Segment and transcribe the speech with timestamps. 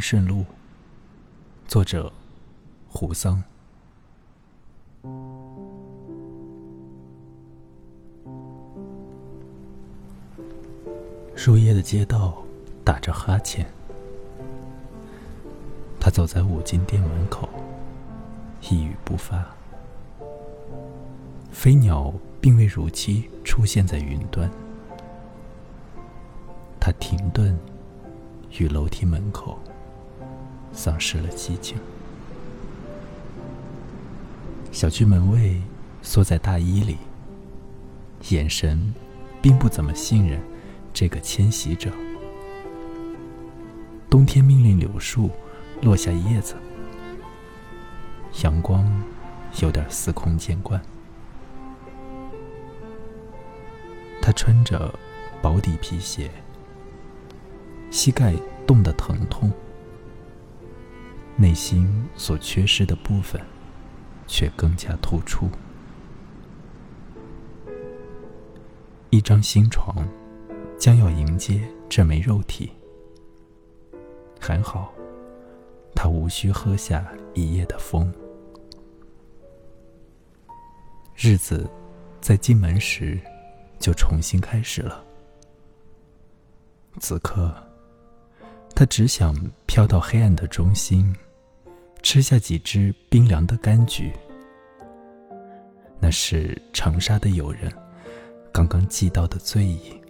[0.00, 0.44] 顺路，
[1.66, 2.12] 作者
[2.88, 3.42] 胡桑。
[11.34, 12.42] 树叶的街道
[12.84, 13.66] 打着哈欠，
[16.00, 17.48] 他走在五金店门口，
[18.68, 19.46] 一语不发。
[21.52, 24.50] 飞鸟并未如期出现在云端，
[26.80, 27.58] 他停顿
[28.58, 29.58] 于楼梯门口，
[30.78, 31.76] 丧失了激情。
[34.70, 35.60] 小区门卫
[36.02, 36.96] 缩在大衣里，
[38.28, 38.94] 眼神
[39.42, 40.40] 并不怎么信任。
[40.94, 41.90] 这个迁徙者，
[44.08, 45.30] 冬天命令柳树
[45.82, 46.54] 落下叶子，
[48.42, 48.84] 阳光
[49.60, 50.80] 有点司空见惯。
[54.22, 54.92] 他穿着
[55.42, 56.30] 薄底皮鞋，
[57.90, 58.34] 膝盖
[58.66, 59.52] 冻得疼痛，
[61.38, 63.40] 内心所缺失的部分
[64.26, 65.48] 却更加突出。
[69.08, 70.06] 一张新床。
[70.78, 72.70] 将要迎接这枚肉体，
[74.40, 74.94] 还好，
[75.92, 78.14] 他无需喝下一夜的风。
[81.16, 81.68] 日子
[82.20, 83.18] 在进门时
[83.80, 85.04] 就重新开始了。
[87.00, 87.52] 此刻，
[88.72, 89.34] 他只想
[89.66, 91.12] 飘到黑暗的中心，
[92.02, 94.12] 吃下几只冰凉的柑橘。
[96.00, 97.72] 那是长沙的友人
[98.52, 100.00] 刚刚寄到的醉意。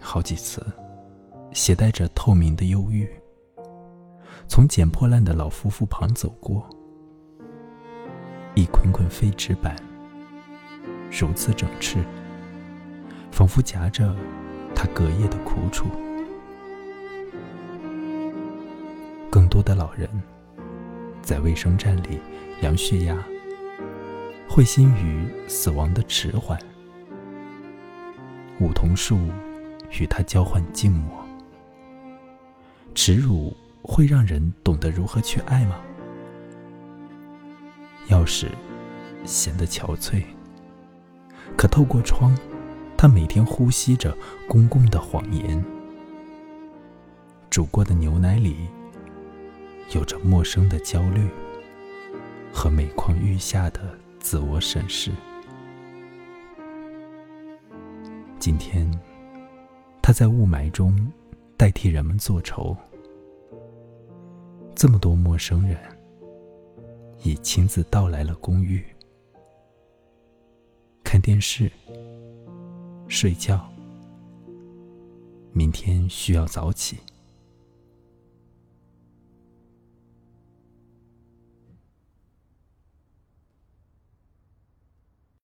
[0.00, 0.64] 好几次，
[1.52, 3.10] 携带着透明的忧郁，
[4.46, 6.64] 从捡破烂的老夫妇旁走过。
[8.54, 9.74] 一捆捆废纸板，
[11.10, 12.04] 如此整饬，
[13.32, 14.14] 仿佛夹着
[14.74, 15.86] 他隔夜的苦楚。
[19.30, 20.08] 更多的老人，
[21.22, 22.20] 在卫生站里
[22.60, 23.16] 量血压，
[24.48, 26.58] 会心于死亡的迟缓。
[28.60, 29.18] 梧桐树。
[30.00, 31.24] 与他交换静默，
[32.92, 35.80] 耻辱会让人懂得如何去爱吗？
[38.08, 38.48] 钥匙
[39.24, 40.24] 显得憔悴，
[41.56, 42.36] 可透过窗，
[42.96, 44.14] 他每天呼吸着
[44.48, 45.64] 公共的谎言。
[47.48, 48.66] 煮过的牛奶里，
[49.94, 51.28] 有着陌生的焦虑
[52.52, 53.80] 和每况愈下的
[54.18, 55.12] 自我审视。
[58.38, 58.90] 今天。
[60.02, 60.96] 他在雾霾中
[61.56, 62.76] 代替人们做愁。
[64.72, 65.76] 这么多陌生人
[67.24, 68.86] 已亲自到来了公寓，
[71.02, 71.68] 看电视、
[73.08, 73.68] 睡觉。
[75.52, 76.98] 明天需要早起。